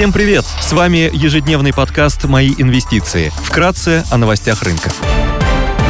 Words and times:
Всем 0.00 0.14
привет! 0.14 0.46
С 0.62 0.72
вами 0.72 1.10
ежедневный 1.12 1.74
подкаст 1.74 2.24
«Мои 2.24 2.54
инвестиции». 2.56 3.30
Вкратце 3.44 4.02
о 4.10 4.16
новостях 4.16 4.62
рынка. 4.62 4.90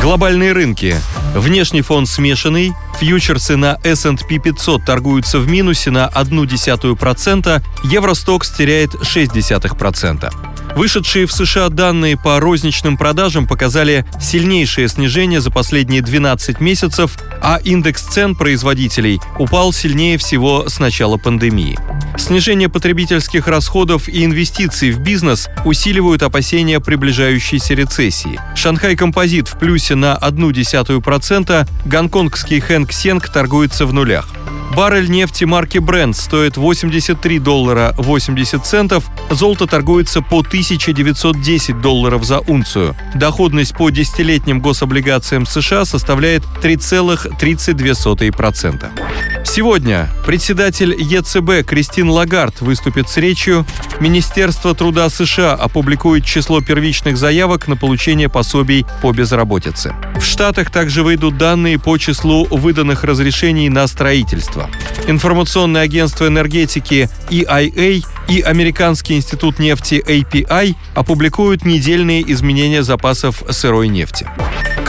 Глобальные 0.02 0.50
рынки. 0.50 0.96
Внешний 1.32 1.82
фон 1.82 2.06
смешанный. 2.06 2.72
Фьючерсы 2.98 3.54
на 3.54 3.78
S&P 3.84 4.40
500 4.40 4.84
торгуются 4.84 5.38
в 5.38 5.46
минусе 5.46 5.92
на 5.92 6.08
0,1%. 6.08 7.62
Евростокс 7.84 8.50
теряет 8.50 8.94
0,6%. 8.94 10.59
Вышедшие 10.76 11.26
в 11.26 11.32
США 11.32 11.68
данные 11.68 12.16
по 12.16 12.40
розничным 12.40 12.96
продажам 12.96 13.46
показали 13.46 14.04
сильнейшее 14.20 14.88
снижение 14.88 15.40
за 15.40 15.50
последние 15.50 16.02
12 16.02 16.60
месяцев, 16.60 17.18
а 17.42 17.58
индекс 17.62 18.02
цен 18.02 18.34
производителей 18.34 19.20
упал 19.38 19.72
сильнее 19.72 20.18
всего 20.18 20.68
с 20.68 20.78
начала 20.78 21.16
пандемии. 21.16 21.78
Снижение 22.16 22.68
потребительских 22.68 23.46
расходов 23.46 24.08
и 24.08 24.24
инвестиций 24.24 24.90
в 24.90 25.00
бизнес 25.00 25.48
усиливают 25.64 26.22
опасения 26.22 26.80
приближающейся 26.80 27.74
рецессии. 27.74 28.40
Шанхай 28.54 28.96
Композит 28.96 29.48
в 29.48 29.58
плюсе 29.58 29.94
на 29.94 30.18
0,1%, 30.20 31.68
гонконгский 31.86 32.60
Хэнк 32.60 32.92
Сенг 32.92 33.28
торгуется 33.28 33.86
в 33.86 33.92
нулях. 33.92 34.28
Баррель 34.74 35.10
нефти 35.10 35.44
марки 35.44 35.76
Brent 35.78 36.14
стоит 36.14 36.56
83 36.56 37.38
доллара 37.40 37.92
80 37.96 38.64
центов, 38.64 39.04
золото 39.28 39.66
торгуется 39.66 40.22
по 40.22 40.40
1910 40.40 41.80
долларов 41.80 42.24
за 42.24 42.38
унцию. 42.40 42.96
Доходность 43.14 43.76
по 43.76 43.90
десятилетним 43.90 44.60
гособлигациям 44.60 45.44
США 45.44 45.84
составляет 45.84 46.44
3,32%. 46.62 48.86
Сегодня 49.44 50.08
председатель 50.24 50.94
ЕЦБ 50.96 51.66
Кристин 51.66 52.08
Лагард 52.08 52.60
выступит 52.60 53.08
с 53.08 53.16
речью. 53.16 53.66
Министерство 53.98 54.74
труда 54.74 55.08
США 55.08 55.54
опубликует 55.54 56.24
число 56.24 56.60
первичных 56.60 57.16
заявок 57.16 57.66
на 57.66 57.76
получение 57.76 58.28
пособий 58.28 58.86
по 59.02 59.12
безработице. 59.12 59.94
В 60.16 60.24
Штатах 60.24 60.70
также 60.70 61.02
выйдут 61.02 61.36
данные 61.36 61.78
по 61.78 61.96
числу 61.98 62.46
выданных 62.50 63.04
разрешений 63.04 63.68
на 63.68 63.86
строительство. 63.86 64.70
Информационное 65.06 65.82
агентство 65.82 66.26
энергетики 66.26 67.10
EIA 67.30 68.04
и 68.28 68.40
Американский 68.42 69.16
институт 69.16 69.58
нефти 69.58 70.02
API 70.06 70.76
опубликуют 70.94 71.64
недельные 71.64 72.22
изменения 72.32 72.82
запасов 72.82 73.42
сырой 73.50 73.88
нефти. 73.88 74.28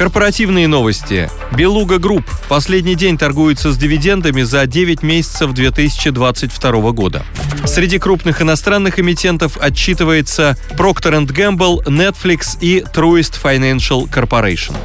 Корпоративные 0.02 0.68
новости. 0.68 1.30
Белуга 1.56 2.00
Групп 2.00 2.26
последний 2.50 2.96
день 2.96 3.20
торгуется 3.20 3.72
с 3.72 3.78
дивидендами 3.78 4.42
за 4.42 4.66
9 4.66 5.04
месяцев 5.04 5.54
2022 5.54 6.92
года. 6.92 7.24
Среди 7.68 8.00
крупных 8.00 8.42
иностранных 8.42 9.00
эмитентов 9.00 9.60
отчитывается 9.62 10.58
Procter 10.72 11.24
Gamble, 11.28 11.84
Netflix 11.86 12.58
и 12.62 12.80
Truist 12.80 13.36
Financial 13.44 14.10
Corporation. 14.12 14.76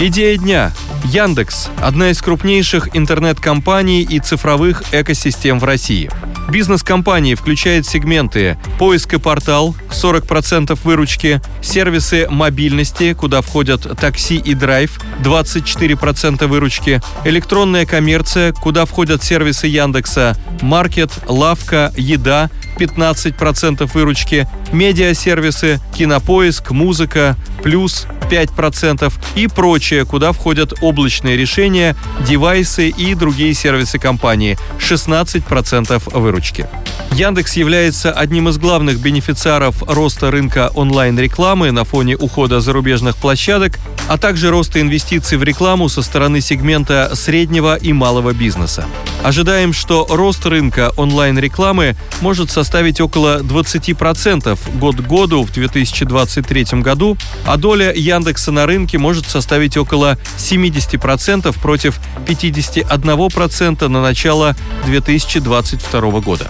Идея 0.00 0.36
дня. 0.36 0.72
Яндекс– 1.04 1.68
одна 1.82 2.10
из 2.10 2.20
крупнейших 2.20 2.96
интернет-компаний 2.96 4.02
и 4.02 4.18
цифровых 4.18 4.82
экосистем 4.92 5.58
в 5.58 5.64
России. 5.64 6.10
Бизнес 6.50 6.82
компании 6.82 7.34
включает 7.34 7.86
сегменты 7.86 8.58
поиск 8.78 9.14
и 9.14 9.18
портал 9.18 9.74
40% 9.90 10.78
выручки, 10.82 11.40
сервисы 11.62 12.26
мобильности, 12.28 13.12
куда 13.14 13.40
входят 13.40 13.98
такси 14.00 14.36
и 14.36 14.54
драйв 14.54 15.00
24% 15.22 16.46
выручки, 16.46 17.00
электронная 17.24 17.86
коммерция, 17.86 18.52
куда 18.52 18.84
входят 18.84 19.22
сервисы 19.22 19.68
Яндекса, 19.68 20.36
маркет, 20.60 21.12
лавка, 21.28 21.92
еда 21.96 22.50
15% 22.78 23.88
выручки, 23.92 24.48
медиасервисы, 24.72 25.80
кинопоиск, 25.94 26.70
музыка, 26.70 27.36
плюс 27.62 28.06
5% 28.30 29.12
и 29.34 29.48
прочее, 29.48 30.04
куда 30.04 30.32
входят 30.32 30.82
облачные 30.90 31.36
решения, 31.36 31.96
девайсы 32.26 32.88
и 32.88 33.14
другие 33.14 33.54
сервисы 33.54 33.98
компании 33.98 34.58
16% 34.78 36.18
выручки. 36.18 36.66
Яндекс 37.12 37.54
является 37.56 38.12
одним 38.12 38.48
из 38.48 38.56
главных 38.56 39.00
бенефициаров 39.00 39.82
роста 39.82 40.30
рынка 40.30 40.70
онлайн-рекламы 40.74 41.72
на 41.72 41.84
фоне 41.84 42.16
ухода 42.16 42.60
зарубежных 42.60 43.16
площадок, 43.16 43.78
а 44.08 44.16
также 44.16 44.48
роста 44.48 44.80
инвестиций 44.80 45.36
в 45.36 45.42
рекламу 45.42 45.88
со 45.88 46.02
стороны 46.02 46.40
сегмента 46.40 47.10
среднего 47.14 47.76
и 47.76 47.92
малого 47.92 48.32
бизнеса. 48.32 48.86
Ожидаем, 49.24 49.72
что 49.72 50.06
рост 50.08 50.46
рынка 50.46 50.92
онлайн-рекламы 50.96 51.96
может 52.20 52.50
составить 52.50 53.00
около 53.00 53.40
20% 53.40 54.78
год 54.78 54.96
к 54.96 55.00
году 55.00 55.42
в 55.42 55.52
2023 55.52 56.80
году, 56.80 57.18
а 57.44 57.56
доля 57.56 57.92
Яндекса 57.92 58.52
на 58.52 58.66
рынке 58.66 58.98
может 58.98 59.26
составить 59.26 59.76
около 59.76 60.16
70% 60.38 61.60
против 61.60 62.00
51% 62.26 63.88
на 63.88 64.00
начало 64.00 64.56
2022 64.86 66.20
года. 66.20 66.46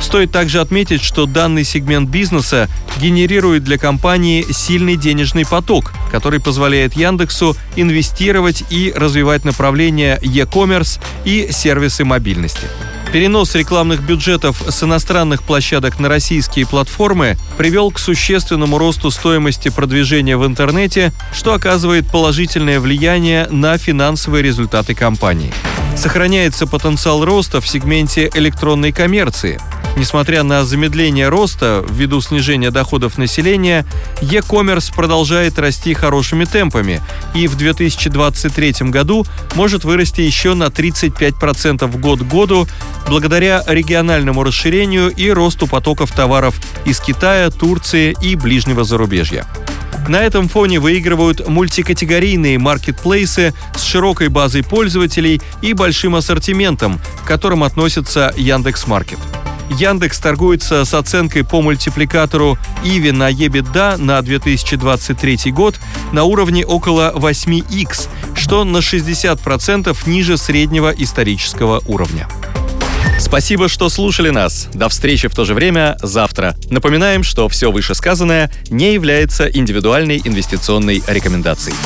Стоит 0.00 0.30
также 0.30 0.60
отметить, 0.60 1.02
что 1.02 1.26
данный 1.26 1.64
сегмент 1.64 2.08
бизнеса 2.08 2.68
генерирует 3.00 3.64
для 3.64 3.78
компании 3.78 4.44
сильный 4.50 4.96
денежный 4.96 5.44
поток, 5.44 5.92
который 6.10 6.40
позволяет 6.40 6.94
Яндексу 6.94 7.56
инвестировать 7.76 8.64
и 8.70 8.92
развивать 8.94 9.44
направления 9.44 10.18
e-commerce 10.22 11.00
и 11.24 11.48
сервисы 11.50 12.04
мобильности. 12.04 12.66
Перенос 13.12 13.54
рекламных 13.54 14.02
бюджетов 14.02 14.62
с 14.68 14.82
иностранных 14.82 15.42
площадок 15.42 15.98
на 15.98 16.10
российские 16.10 16.66
платформы 16.66 17.38
привел 17.56 17.90
к 17.90 17.98
существенному 17.98 18.76
росту 18.76 19.10
стоимости 19.10 19.70
продвижения 19.70 20.36
в 20.36 20.46
интернете, 20.46 21.12
что 21.32 21.54
оказывает 21.54 22.06
положительное 22.10 22.80
влияние 22.80 23.46
на 23.50 23.78
финансовые 23.78 24.42
результаты 24.42 24.94
компании. 24.94 25.52
Сохраняется 25.96 26.66
потенциал 26.66 27.24
роста 27.24 27.62
в 27.62 27.66
сегменте 27.66 28.30
электронной 28.34 28.92
коммерции– 28.92 29.58
Несмотря 29.98 30.44
на 30.44 30.64
замедление 30.64 31.28
роста 31.28 31.84
ввиду 31.90 32.20
снижения 32.20 32.70
доходов 32.70 33.18
населения, 33.18 33.84
e-commerce 34.20 34.94
продолжает 34.94 35.58
расти 35.58 35.92
хорошими 35.92 36.44
темпами 36.44 37.02
и 37.34 37.48
в 37.48 37.56
2023 37.56 38.90
году 38.90 39.26
может 39.56 39.82
вырасти 39.82 40.20
еще 40.20 40.54
на 40.54 40.66
35% 40.66 41.98
год 41.98 42.20
к 42.20 42.22
году 42.22 42.68
благодаря 43.08 43.64
региональному 43.66 44.44
расширению 44.44 45.10
и 45.10 45.30
росту 45.30 45.66
потоков 45.66 46.12
товаров 46.12 46.54
из 46.84 47.00
Китая, 47.00 47.50
Турции 47.50 48.16
и 48.22 48.36
ближнего 48.36 48.84
зарубежья. 48.84 49.48
На 50.06 50.22
этом 50.22 50.48
фоне 50.48 50.78
выигрывают 50.78 51.48
мультикатегорийные 51.48 52.56
маркетплейсы 52.60 53.52
с 53.76 53.82
широкой 53.82 54.28
базой 54.28 54.62
пользователей 54.62 55.42
и 55.60 55.72
большим 55.72 56.14
ассортиментом, 56.14 57.00
к 57.24 57.26
которым 57.26 57.64
относится 57.64 58.32
Яндекс.Маркет. 58.36 59.18
Яндекс 59.70 60.18
торгуется 60.18 60.84
с 60.84 60.94
оценкой 60.94 61.44
по 61.44 61.60
мультипликатору 61.60 62.58
Иви 62.84 63.12
на 63.12 63.30
EBITDA 63.30 63.96
на 63.98 64.20
2023 64.22 65.52
год 65.52 65.76
на 66.12 66.24
уровне 66.24 66.64
около 66.64 67.12
8x, 67.14 68.08
что 68.34 68.64
на 68.64 68.78
60% 68.78 69.96
ниже 70.06 70.36
среднего 70.36 70.90
исторического 70.90 71.82
уровня. 71.86 72.28
Спасибо, 73.18 73.68
что 73.68 73.88
слушали 73.88 74.30
нас. 74.30 74.68
До 74.72 74.88
встречи 74.88 75.28
в 75.28 75.34
то 75.34 75.44
же 75.44 75.54
время 75.54 75.96
завтра. 76.02 76.54
Напоминаем, 76.70 77.22
что 77.24 77.48
все 77.48 77.70
вышесказанное 77.70 78.50
не 78.70 78.94
является 78.94 79.46
индивидуальной 79.46 80.20
инвестиционной 80.24 81.02
рекомендацией. 81.06 81.76